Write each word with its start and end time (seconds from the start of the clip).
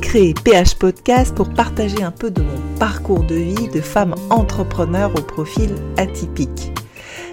créé 0.00 0.34
PH 0.34 0.74
Podcast 0.74 1.34
pour 1.34 1.48
partager 1.48 2.02
un 2.02 2.10
peu 2.10 2.30
de 2.30 2.42
mon 2.42 2.78
parcours 2.78 3.24
de 3.24 3.36
vie 3.36 3.68
de 3.68 3.80
femme 3.80 4.14
entrepreneur 4.28 5.10
au 5.16 5.22
profil 5.22 5.70
atypique. 5.96 6.72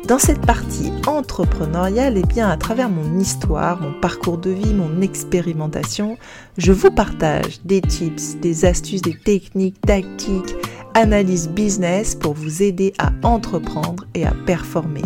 Dans 0.08 0.20
cette 0.20 0.46
partie 0.46 0.92
entrepreneuriale, 1.08 2.18
et 2.18 2.22
eh 2.24 2.28
bien 2.28 2.48
à 2.48 2.56
travers 2.56 2.90
mon 2.90 3.20
histoire, 3.20 3.82
mon 3.82 4.00
parcours 4.00 4.38
de 4.38 4.52
vie, 4.52 4.74
mon 4.74 5.02
expérimentation, 5.02 6.18
je 6.58 6.72
vous 6.72 6.92
partage 6.92 7.60
des 7.66 7.82
tips, 7.82 8.38
des 8.38 8.66
astuces, 8.66 9.02
des 9.02 9.18
techniques, 9.18 9.82
tactiques, 9.82 10.56
analyse 10.94 11.50
business 11.50 12.16
pour 12.16 12.34
vous 12.34 12.62
aider 12.62 12.94
à 13.00 13.12
entreprendre 13.24 14.06
et 14.14 14.26
à 14.26 14.34
performer. 14.46 15.02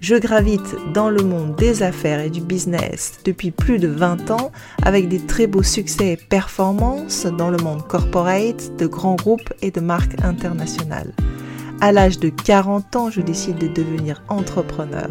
Je 0.00 0.14
gravite 0.14 0.76
dans 0.94 1.10
le 1.10 1.22
monde 1.22 1.56
des 1.56 1.82
affaires 1.82 2.20
et 2.20 2.30
du 2.30 2.40
business 2.40 3.18
depuis 3.26 3.50
plus 3.50 3.78
de 3.78 3.88
20 3.88 4.30
ans 4.30 4.50
avec 4.82 5.08
des 5.08 5.18
très 5.18 5.46
beaux 5.46 5.62
succès 5.62 6.12
et 6.12 6.16
performances 6.16 7.26
dans 7.26 7.50
le 7.50 7.58
monde 7.58 7.86
corporate, 7.86 8.74
de 8.78 8.86
grands 8.86 9.16
groupes 9.16 9.52
et 9.60 9.70
de 9.70 9.80
marques 9.80 10.18
internationales. 10.24 11.12
À 11.82 11.92
l'âge 11.92 12.18
de 12.18 12.30
40 12.30 12.96
ans, 12.96 13.10
je 13.10 13.20
décide 13.20 13.58
de 13.58 13.66
devenir 13.66 14.22
entrepreneur 14.28 15.10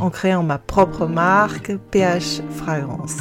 en 0.00 0.08
créant 0.08 0.42
ma 0.42 0.56
propre 0.56 1.06
marque 1.06 1.76
PH 1.90 2.40
Fragrance. 2.56 3.18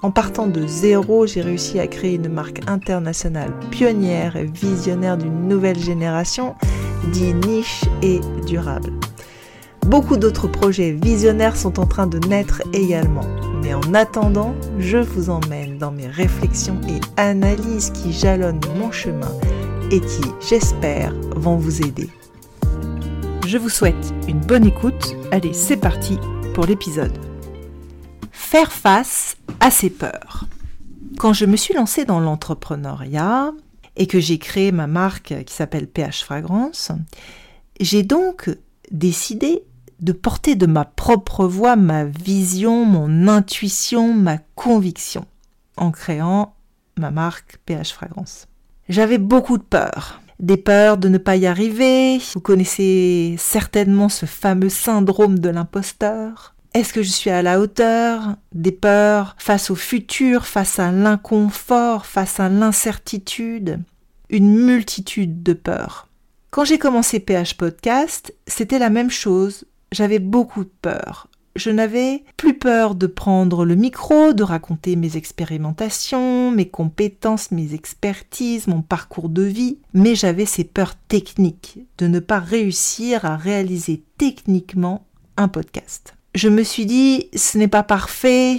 En 0.00 0.10
partant 0.10 0.46
de 0.46 0.66
zéro, 0.66 1.26
j'ai 1.26 1.42
réussi 1.42 1.78
à 1.78 1.86
créer 1.86 2.14
une 2.14 2.32
marque 2.32 2.62
internationale 2.68 3.52
pionnière 3.70 4.36
et 4.36 4.46
visionnaire 4.46 5.18
d'une 5.18 5.46
nouvelle 5.46 5.78
génération, 5.78 6.54
dit 7.12 7.34
niche 7.34 7.84
et 8.02 8.20
durable. 8.46 8.90
Beaucoup 9.84 10.16
d'autres 10.16 10.48
projets 10.48 10.92
visionnaires 10.92 11.56
sont 11.56 11.78
en 11.78 11.86
train 11.86 12.06
de 12.06 12.18
naître 12.26 12.62
également. 12.72 13.26
Mais 13.62 13.74
en 13.74 13.92
attendant, 13.92 14.54
je 14.78 14.96
vous 14.96 15.28
emmène 15.28 15.76
dans 15.76 15.92
mes 15.92 16.06
réflexions 16.06 16.80
et 16.88 17.00
analyses 17.20 17.90
qui 17.90 18.14
jalonnent 18.14 18.62
mon 18.78 18.90
chemin 18.90 19.30
et 19.90 20.00
qui, 20.00 20.22
j'espère, 20.48 21.12
vont 21.36 21.56
vous 21.56 21.82
aider. 21.82 22.08
Je 23.46 23.58
vous 23.58 23.68
souhaite 23.68 24.14
une 24.26 24.40
bonne 24.40 24.64
écoute. 24.64 25.14
Allez, 25.30 25.52
c'est 25.52 25.76
parti 25.76 26.18
pour 26.54 26.64
l'épisode. 26.64 27.18
Faire 28.32 28.72
face 28.72 29.36
à 29.60 29.70
ses 29.70 29.90
peurs. 29.90 30.46
Quand 31.18 31.34
je 31.34 31.44
me 31.44 31.56
suis 31.56 31.74
lancée 31.74 32.06
dans 32.06 32.20
l'entrepreneuriat 32.20 33.52
et 33.96 34.06
que 34.06 34.18
j'ai 34.18 34.38
créé 34.38 34.72
ma 34.72 34.86
marque 34.86 35.44
qui 35.44 35.54
s'appelle 35.54 35.88
PH 35.88 36.24
Fragrance, 36.24 36.90
j'ai 37.80 38.02
donc 38.02 38.48
décidé 38.90 39.62
de 40.00 40.12
porter 40.12 40.54
de 40.56 40.66
ma 40.66 40.84
propre 40.84 41.46
voix 41.46 41.76
ma 41.76 42.04
vision, 42.04 42.84
mon 42.84 43.28
intuition, 43.28 44.14
ma 44.14 44.38
conviction 44.54 45.26
en 45.76 45.90
créant 45.90 46.54
ma 46.98 47.10
marque 47.10 47.58
PH 47.66 47.92
Fragrance. 47.92 48.46
J'avais 48.88 49.18
beaucoup 49.18 49.58
de 49.58 49.62
peur 49.62 50.20
des 50.40 50.56
peurs 50.56 50.98
de 50.98 51.08
ne 51.08 51.18
pas 51.18 51.36
y 51.36 51.46
arriver. 51.46 52.18
Vous 52.34 52.40
connaissez 52.40 53.36
certainement 53.38 54.08
ce 54.08 54.26
fameux 54.26 54.68
syndrome 54.68 55.38
de 55.38 55.48
l'imposteur. 55.48 56.54
Est-ce 56.74 56.92
que 56.92 57.02
je 57.02 57.10
suis 57.10 57.30
à 57.30 57.42
la 57.42 57.60
hauteur 57.60 58.34
Des 58.52 58.72
peurs 58.72 59.36
face 59.38 59.70
au 59.70 59.76
futur, 59.76 60.46
face 60.46 60.78
à 60.78 60.90
l'inconfort, 60.90 62.04
face 62.04 62.40
à 62.40 62.48
l'incertitude? 62.48 63.80
Une 64.28 64.56
multitude 64.56 65.42
de 65.42 65.52
peurs. 65.52 66.08
Quand 66.50 66.64
j'ai 66.64 66.78
commencé 66.78 67.20
PH 67.20 67.56
Podcast, 67.56 68.34
c'était 68.46 68.78
la 68.78 68.90
même 68.90 69.10
chose. 69.10 69.64
J'avais 69.94 70.18
beaucoup 70.18 70.64
peur 70.82 71.28
je 71.56 71.70
n'avais 71.70 72.24
plus 72.36 72.58
peur 72.58 72.94
de 72.94 73.06
prendre 73.06 73.64
le 73.64 73.76
micro, 73.76 74.32
de 74.32 74.42
raconter 74.42 74.96
mes 74.96 75.16
expérimentations, 75.16 76.50
mes 76.50 76.68
compétences, 76.68 77.52
mes 77.52 77.74
expertises, 77.74 78.66
mon 78.66 78.82
parcours 78.82 79.28
de 79.28 79.42
vie, 79.42 79.78
mais 79.92 80.14
j'avais 80.14 80.46
ces 80.46 80.64
peurs 80.64 80.96
techniques 80.96 81.78
de 81.98 82.08
ne 82.08 82.18
pas 82.18 82.40
réussir 82.40 83.24
à 83.24 83.36
réaliser 83.36 84.02
techniquement 84.18 85.06
un 85.36 85.48
podcast. 85.48 86.16
Je 86.34 86.48
me 86.48 86.64
suis 86.64 86.86
dit, 86.86 87.28
ce 87.34 87.56
n'est 87.58 87.68
pas 87.68 87.84
parfait, 87.84 88.58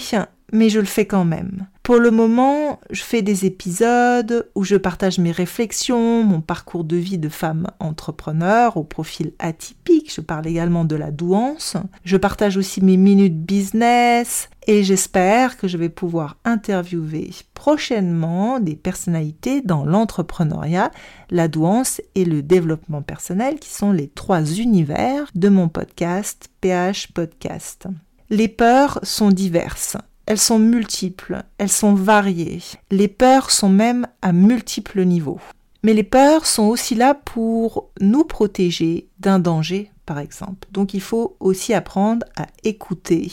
mais 0.54 0.70
je 0.70 0.80
le 0.80 0.86
fais 0.86 1.06
quand 1.06 1.26
même. 1.26 1.68
Pour 1.86 2.00
le 2.00 2.10
moment, 2.10 2.80
je 2.90 3.04
fais 3.04 3.22
des 3.22 3.46
épisodes 3.46 4.50
où 4.56 4.64
je 4.64 4.76
partage 4.76 5.20
mes 5.20 5.32
réflexions, 5.32 6.24
mon 6.24 6.42
parcours 6.42 6.84
de 6.84 6.96
vie 6.96 7.20
de 7.20 7.30
femme 7.30 7.68
entrepreneur 7.80 8.76
au 8.76 8.84
profil 8.84 9.34
atypique. 9.38 10.12
Je 10.12 10.22
parle 10.22 10.48
également 10.48 10.84
de 10.84 10.96
la 10.96 11.12
douance. 11.12 11.78
Je 12.04 12.18
partage 12.18 12.58
aussi 12.58 12.84
mes 12.84 12.98
minutes 12.98 13.40
business 13.40 14.50
et 14.66 14.84
j'espère 14.84 15.58
que 15.58 15.68
je 15.68 15.78
vais 15.78 15.90
pouvoir 15.90 16.38
interviewer 16.44 17.30
prochainement 17.54 18.60
des 18.60 18.76
personnalités 18.76 19.62
dans 19.62 19.86
l'entrepreneuriat, 19.86 20.90
la 21.30 21.48
douance 21.48 22.02
et 22.16 22.26
le 22.26 22.42
développement 22.42 23.04
personnel 23.04 23.60
qui 23.60 23.70
sont 23.70 23.92
les 23.92 24.08
trois 24.08 24.44
univers 24.44 25.30
de 25.36 25.50
mon 25.50 25.70
podcast 25.70 26.50
PH 26.62 27.14
Podcast. 27.14 27.86
Les 28.32 28.48
peurs 28.48 29.00
sont 29.04 29.30
diverses. 29.30 29.98
Elles 30.28 30.40
sont 30.40 30.60
multiples, 30.60 31.44
elles 31.58 31.72
sont 31.72 31.94
variées. 31.94 32.62
Les 32.90 33.08
peurs 33.08 33.52
sont 33.52 33.70
même 33.70 34.08
à 34.22 34.32
multiples 34.34 35.04
niveaux. 35.04 35.40
Mais 35.84 35.94
les 35.94 36.04
peurs 36.04 36.48
sont 36.48 36.64
aussi 36.64 36.96
là 36.96 37.14
pour 37.14 37.92
nous 38.02 38.24
protéger 38.24 39.08
d'un 39.20 39.38
danger, 39.38 39.92
par 40.08 40.18
exemple. 40.18 40.68
Donc 40.72 40.96
il 40.96 41.02
faut 41.02 41.38
aussi 41.40 41.76
apprendre 41.76 42.26
à 42.36 42.48
écouter 42.64 43.32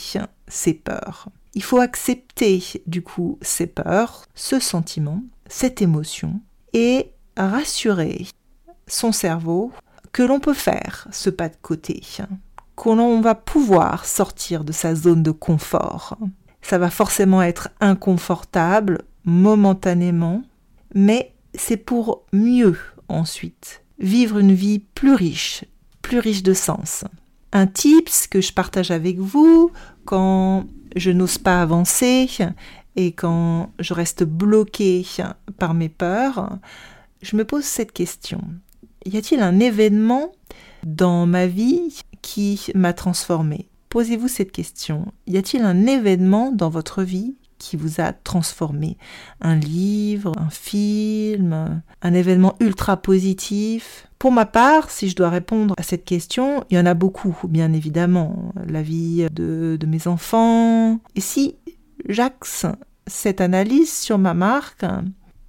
ces 0.49 0.75
peurs. 0.75 1.29
Il 1.55 1.63
faut 1.63 1.79
accepter 1.79 2.63
du 2.87 3.03
coup 3.03 3.39
ces 3.41 3.67
peurs, 3.67 4.27
ce 4.35 4.59
sentiment, 4.59 5.23
cette 5.49 5.81
émotion, 5.81 6.41
et 6.75 7.13
rassurer 7.39 8.27
son 8.87 9.13
cerveau 9.13 9.73
que 10.13 10.23
l'on 10.23 10.41
peut 10.41 10.55
faire 10.55 11.09
ce 11.11 11.31
pas 11.31 11.49
de 11.49 11.57
côté, 11.63 12.03
qu'on 12.75 13.21
va 13.21 13.35
pouvoir 13.35 14.05
sortir 14.05 14.65
de 14.65 14.73
sa 14.73 14.95
zone 14.95 15.23
de 15.23 15.31
confort, 15.31 16.17
ça 16.63 16.79
va 16.79 16.91
forcément 16.91 17.43
être 17.43 17.69
inconfortable 17.81 19.03
momentanément, 19.25 20.43
mais 20.95 21.35
c'est 21.55 21.77
pour 21.77 22.25
mieux 22.33 22.79
ensuite 23.09 23.83
vivre 23.99 24.39
une 24.39 24.55
vie 24.55 24.79
plus 24.79 25.15
riche, 25.15 25.65
plus 26.01 26.19
riche 26.19 26.43
de 26.43 26.55
sens. 26.55 27.05
Un 27.53 27.67
tips 27.67 28.27
que 28.27 28.41
je 28.41 28.53
partage 28.53 28.91
avec 28.91 29.19
vous 29.19 29.71
quand 30.05 30.65
je 30.97 31.11
n'ose 31.11 31.39
pas 31.39 31.63
avancer 31.63 32.29
et 32.97 33.13
quand 33.13 33.71
je 33.79 33.95
reste 33.95 34.25
bloqué 34.25 35.07
par 35.59 35.75
mes 35.75 35.89
peurs, 35.89 36.59
je 37.21 37.37
me 37.37 37.45
pose 37.45 37.65
cette 37.65 37.93
question. 37.93 38.43
Y 39.07 39.17
a-t-il 39.19 39.41
un 39.41 39.61
événement 39.61 40.33
dans 40.85 41.27
ma 41.27 41.47
vie 41.47 42.03
qui 42.23 42.61
m'a 42.75 42.93
transformé 42.93 43.69
Posez-vous 43.93 44.29
cette 44.29 44.53
question. 44.53 45.13
Y 45.27 45.37
a-t-il 45.37 45.63
un 45.63 45.87
événement 45.87 46.51
dans 46.51 46.71
votre 46.71 47.03
vie 47.03 47.37
qui 47.59 47.77
vous 47.77 48.01
a 48.01 48.15
transformé? 48.15 48.97
Un 49.43 49.55
livre, 49.55 50.33
un 50.39 50.49
film, 50.49 51.83
un 52.01 52.15
événement 52.15 52.57
ultra 52.59 52.97
positif? 52.97 54.09
Pour 54.19 54.33
ma 54.33 54.47
part, 54.47 54.91
si 54.91 55.11
je 55.11 55.15
dois 55.15 55.29
répondre 55.29 55.75
à 55.77 55.83
cette 55.83 56.07
question, 56.07 56.65
il 56.71 56.79
y 56.79 56.81
en 56.81 56.87
a 56.87 56.95
beaucoup, 56.95 57.37
bien 57.49 57.75
évidemment. 57.75 58.55
La 58.67 58.81
vie 58.81 59.27
de, 59.31 59.79
mes 59.87 60.07
enfants. 60.07 60.99
Et 61.15 61.21
si 61.21 61.57
j'axe 62.09 62.65
cette 63.07 63.43
analyse 63.43 63.93
sur 63.93 64.17
ma 64.17 64.33
marque, 64.33 64.87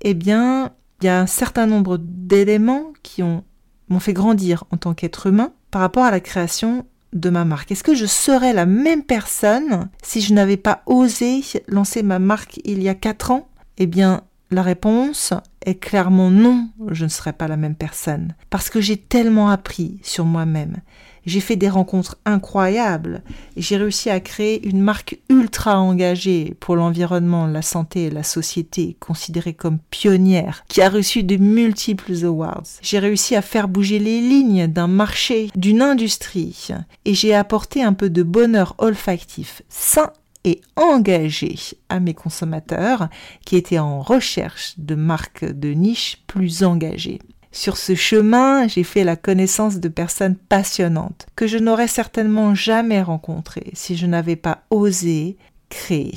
eh 0.02 0.14
bien, 0.14 0.74
il 1.02 1.06
y 1.06 1.08
a 1.08 1.22
un 1.22 1.28
certain 1.28 1.66
nombre 1.66 1.98
d'éléments 1.98 2.92
qui 3.04 3.24
ont 3.24 3.46
m'ont 3.88 4.00
fait 4.00 4.14
grandir 4.14 4.66
en 4.72 4.78
tant 4.78 4.94
qu'être 4.94 5.28
humain 5.28 5.54
par 5.72 5.82
rapport 5.82 6.04
à 6.04 6.12
la 6.12 6.20
création 6.20 6.86
de 7.14 7.30
ma 7.30 7.46
marque. 7.46 7.72
Est-ce 7.72 7.84
que 7.84 7.96
je 7.96 8.06
serais 8.06 8.54
la 8.54 8.66
même 8.66 9.04
personne 9.04 9.90
si 10.02 10.22
je 10.22 10.34
n'avais 10.34 10.58
pas 10.58 10.84
osé 10.86 11.42
lancer 11.68 12.04
ma 12.04 12.20
marque 12.20 12.60
il 12.66 12.82
y 12.82 12.90
a 12.90 12.96
4 12.96 13.32
ans? 13.32 13.48
Eh 13.78 13.88
bien, 13.88 14.24
la 14.54 14.62
réponse 14.62 15.34
est 15.66 15.76
clairement 15.76 16.30
non, 16.30 16.70
je 16.90 17.04
ne 17.04 17.10
serais 17.10 17.34
pas 17.34 17.48
la 17.48 17.58
même 17.58 17.76
personne. 17.76 18.36
Parce 18.50 18.70
que 18.70 18.82
j'ai 18.82 18.98
tellement 18.98 19.50
appris 19.50 20.00
sur 20.04 20.26
moi-même. 20.26 20.78
J'ai 21.26 21.40
fait 21.40 21.56
des 21.56 21.70
rencontres 21.70 22.18
incroyables 22.26 23.24
j'ai 23.56 23.78
réussi 23.78 24.10
à 24.10 24.20
créer 24.20 24.68
une 24.68 24.82
marque 24.82 25.20
ultra 25.30 25.80
engagée 25.80 26.56
pour 26.60 26.76
l'environnement, 26.76 27.48
la 27.48 27.62
santé 27.62 28.06
et 28.06 28.10
la 28.10 28.24
société, 28.24 28.98
considérée 29.00 29.54
comme 29.54 29.80
pionnière, 29.90 30.66
qui 30.68 30.82
a 30.82 30.90
reçu 30.90 31.24
de 31.24 31.38
multiples 31.38 32.26
awards. 32.26 32.64
J'ai 32.82 33.00
réussi 33.00 33.36
à 33.36 33.42
faire 33.42 33.68
bouger 33.68 34.00
les 34.00 34.20
lignes 34.20 34.68
d'un 34.68 34.88
marché, 34.88 35.50
d'une 35.56 35.82
industrie 35.82 36.68
et 37.06 37.14
j'ai 37.14 37.34
apporté 37.34 37.84
un 37.84 37.94
peu 37.94 38.10
de 38.10 38.24
bonheur 38.24 38.76
olfactif 38.80 39.62
sain 39.70 40.12
et 40.44 40.62
engagé 40.76 41.56
à 41.90 42.00
mes 42.00 42.14
consommateurs 42.14 43.10
qui 43.46 43.56
étaient 43.56 43.80
en 43.80 44.02
recherche 44.02 44.74
de 44.78 44.96
marques 44.96 45.46
de 45.46 45.70
niche 45.70 46.22
plus 46.28 46.64
engagées. 46.64 47.20
Sur 47.52 47.78
ce 47.78 47.94
chemin, 47.94 48.68
j'ai 48.68 48.84
fait 48.84 49.04
la 49.04 49.16
connaissance 49.16 49.80
de 49.80 49.88
personnes 49.88 50.36
passionnantes 50.36 51.28
que 51.36 51.46
je 51.46 51.60
n'aurais 51.60 51.88
certainement 51.88 52.56
jamais 52.56 53.02
rencontrées 53.02 53.70
si 53.74 53.96
je 53.96 54.08
n'avais 54.08 54.36
pas 54.36 54.64
osé 54.72 55.38
créer. 55.70 56.16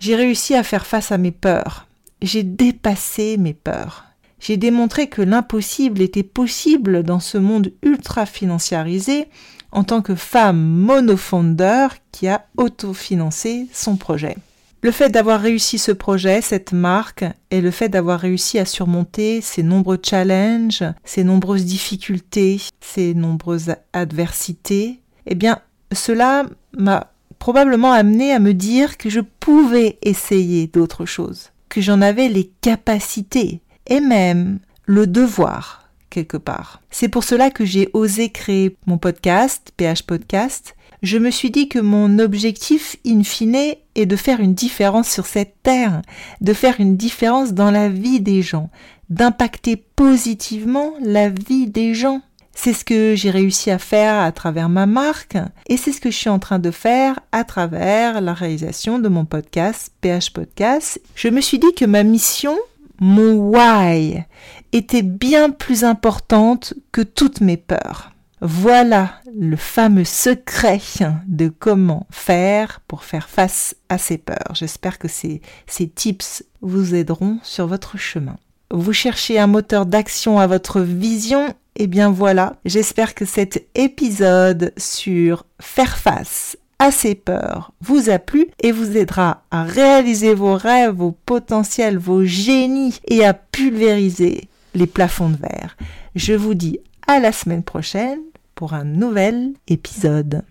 J'ai 0.00 0.16
réussi 0.16 0.54
à 0.54 0.62
faire 0.62 0.86
face 0.86 1.12
à 1.12 1.18
mes 1.18 1.32
peurs. 1.32 1.86
j'ai 2.22 2.42
dépassé 2.42 3.36
mes 3.36 3.52
peurs. 3.52 4.06
J'ai 4.44 4.58
démontré 4.58 5.06
que 5.06 5.22
l'impossible 5.22 6.02
était 6.02 6.22
possible 6.22 7.02
dans 7.02 7.18
ce 7.18 7.38
monde 7.38 7.72
ultra 7.82 8.26
financiarisé 8.26 9.28
en 9.72 9.84
tant 9.84 10.02
que 10.02 10.14
femme 10.14 10.60
monofondeur 10.60 11.94
qui 12.12 12.28
a 12.28 12.44
autofinancé 12.58 13.68
son 13.72 13.96
projet. 13.96 14.36
Le 14.82 14.90
fait 14.90 15.08
d'avoir 15.08 15.40
réussi 15.40 15.78
ce 15.78 15.92
projet, 15.92 16.42
cette 16.42 16.72
marque, 16.72 17.24
et 17.50 17.62
le 17.62 17.70
fait 17.70 17.88
d'avoir 17.88 18.20
réussi 18.20 18.58
à 18.58 18.66
surmonter 18.66 19.40
ces 19.40 19.62
nombreux 19.62 19.98
challenges, 20.02 20.84
ces 21.04 21.24
nombreuses 21.24 21.64
difficultés, 21.64 22.60
ces 22.82 23.14
nombreuses 23.14 23.76
adversités, 23.94 25.00
eh 25.24 25.34
bien, 25.34 25.58
cela 25.90 26.44
m'a 26.76 27.14
probablement 27.38 27.92
amené 27.92 28.34
à 28.34 28.40
me 28.40 28.52
dire 28.52 28.98
que 28.98 29.08
je 29.08 29.20
pouvais 29.20 29.98
essayer 30.02 30.66
d'autres 30.66 31.06
choses, 31.06 31.52
que 31.70 31.80
j'en 31.80 32.02
avais 32.02 32.28
les 32.28 32.50
capacités 32.60 33.62
et 33.86 34.00
même 34.00 34.58
le 34.86 35.06
devoir 35.06 35.88
quelque 36.10 36.36
part. 36.36 36.80
C'est 36.90 37.08
pour 37.08 37.24
cela 37.24 37.50
que 37.50 37.64
j'ai 37.64 37.90
osé 37.92 38.30
créer 38.30 38.76
mon 38.86 38.98
podcast, 38.98 39.72
PH 39.76 40.04
Podcast. 40.04 40.76
Je 41.02 41.18
me 41.18 41.30
suis 41.30 41.50
dit 41.50 41.68
que 41.68 41.80
mon 41.80 42.18
objectif 42.18 42.96
in 43.04 43.24
fine 43.24 43.74
est 43.94 44.06
de 44.06 44.16
faire 44.16 44.40
une 44.40 44.54
différence 44.54 45.08
sur 45.08 45.26
cette 45.26 45.56
terre, 45.62 46.02
de 46.40 46.52
faire 46.52 46.76
une 46.78 46.96
différence 46.96 47.52
dans 47.52 47.70
la 47.70 47.88
vie 47.88 48.20
des 48.20 48.42
gens, 48.42 48.70
d'impacter 49.10 49.76
positivement 49.76 50.92
la 51.02 51.28
vie 51.28 51.66
des 51.66 51.94
gens. 51.94 52.22
C'est 52.56 52.72
ce 52.72 52.84
que 52.84 53.14
j'ai 53.16 53.30
réussi 53.30 53.72
à 53.72 53.78
faire 53.78 54.14
à 54.14 54.30
travers 54.30 54.68
ma 54.68 54.86
marque 54.86 55.36
et 55.66 55.76
c'est 55.76 55.92
ce 55.92 56.00
que 56.00 56.10
je 56.10 56.16
suis 56.16 56.30
en 56.30 56.38
train 56.38 56.60
de 56.60 56.70
faire 56.70 57.18
à 57.32 57.42
travers 57.42 58.20
la 58.20 58.32
réalisation 58.32 59.00
de 59.00 59.08
mon 59.08 59.24
podcast 59.24 59.92
PH 60.00 60.30
Podcast. 60.30 61.00
Je 61.16 61.28
me 61.28 61.40
suis 61.40 61.58
dit 61.58 61.74
que 61.74 61.84
ma 61.84 62.04
mission, 62.04 62.56
mon 63.04 63.34
why, 63.34 64.24
était 64.72 65.02
bien 65.02 65.50
plus 65.50 65.84
importante 65.84 66.72
que 66.90 67.02
toutes 67.02 67.42
mes 67.42 67.58
peurs. 67.58 68.12
Voilà 68.40 69.20
le 69.38 69.56
fameux 69.56 70.04
secret 70.04 70.80
de 71.26 71.48
comment 71.48 72.06
faire 72.10 72.80
pour 72.88 73.04
faire 73.04 73.28
face 73.28 73.76
à 73.90 73.98
ces 73.98 74.16
peurs. 74.16 74.54
J'espère 74.54 74.98
que 74.98 75.08
ces, 75.08 75.42
ces 75.66 75.86
tips 75.86 76.44
vous 76.62 76.94
aideront 76.94 77.40
sur 77.42 77.66
votre 77.66 77.98
chemin. 77.98 78.36
Vous 78.70 78.94
cherchez 78.94 79.38
un 79.38 79.48
moteur 79.48 79.84
d'action 79.84 80.40
à 80.40 80.46
votre 80.46 80.80
vision? 80.80 81.54
Eh 81.76 81.86
bien 81.86 82.10
voilà, 82.10 82.56
j'espère 82.64 83.14
que 83.14 83.26
cet 83.26 83.66
épisode 83.74 84.72
sur 84.78 85.44
faire 85.60 85.98
face 85.98 86.56
ces 86.90 87.14
peurs 87.14 87.72
vous 87.80 88.10
a 88.10 88.18
plu 88.18 88.46
et 88.62 88.72
vous 88.72 88.96
aidera 88.96 89.42
à 89.50 89.64
réaliser 89.64 90.34
vos 90.34 90.56
rêves, 90.56 90.94
vos 90.94 91.16
potentiels, 91.26 91.98
vos 91.98 92.24
génies 92.24 92.98
et 93.06 93.24
à 93.24 93.34
pulvériser 93.34 94.48
les 94.74 94.86
plafonds 94.86 95.30
de 95.30 95.36
verre. 95.36 95.76
Je 96.14 96.34
vous 96.34 96.54
dis 96.54 96.78
à 97.06 97.20
la 97.20 97.32
semaine 97.32 97.62
prochaine 97.62 98.20
pour 98.54 98.74
un 98.74 98.84
nouvel 98.84 99.52
épisode. 99.68 100.42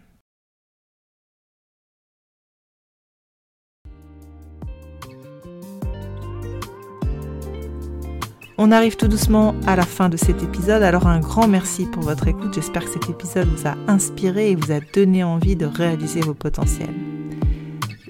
On 8.57 8.71
arrive 8.71 8.97
tout 8.97 9.07
doucement 9.07 9.55
à 9.65 9.75
la 9.75 9.83
fin 9.83 10.09
de 10.09 10.17
cet 10.17 10.43
épisode, 10.43 10.83
alors 10.83 11.07
un 11.07 11.19
grand 11.19 11.47
merci 11.47 11.87
pour 11.87 12.03
votre 12.03 12.27
écoute. 12.27 12.53
J'espère 12.53 12.85
que 12.85 12.91
cet 12.91 13.09
épisode 13.09 13.47
vous 13.47 13.67
a 13.67 13.75
inspiré 13.87 14.51
et 14.51 14.55
vous 14.55 14.71
a 14.71 14.79
donné 14.79 15.23
envie 15.23 15.55
de 15.55 15.65
réaliser 15.65 16.21
vos 16.21 16.35
potentiels. 16.35 16.93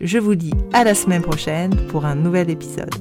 Je 0.01 0.17
vous 0.17 0.35
dis 0.35 0.53
à 0.73 0.83
la 0.83 0.95
semaine 0.95 1.21
prochaine 1.21 1.87
pour 1.87 2.03
un 2.03 2.15
nouvel 2.15 2.49
épisode. 2.49 2.93